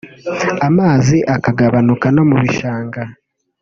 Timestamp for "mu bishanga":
2.29-3.01